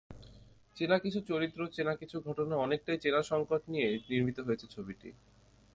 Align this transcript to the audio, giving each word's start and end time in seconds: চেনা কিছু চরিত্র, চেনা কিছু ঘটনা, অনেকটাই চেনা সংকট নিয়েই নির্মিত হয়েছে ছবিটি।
চেনা 0.77 0.97
কিছু 0.99 1.19
চরিত্র, 1.21 1.59
চেনা 1.67 1.93
কিছু 1.95 2.17
ঘটনা, 2.21 2.55
অনেকটাই 2.55 2.97
চেনা 2.97 3.21
সংকট 3.23 3.61
নিয়েই 3.69 3.97
নির্মিত 4.09 4.37
হয়েছে 4.39 4.65
ছবিটি। 4.67 5.09